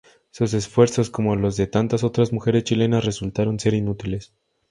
[0.31, 4.33] Sus esfuerzos, como los de tantas otras mujeres chilenas, resultaron ser inútiles.